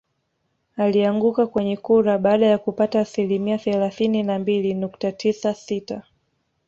Alianguka 0.77 1.47
kwenye 1.47 1.77
kura 1.77 2.17
baada 2.17 2.45
ya 2.45 2.57
kupata 2.57 2.99
asilimia 2.99 3.57
thelathini 3.57 4.23
na 4.23 4.39
mbili 4.39 4.73
nukta 4.73 5.11
tisa 5.11 5.53
sita 5.53 6.03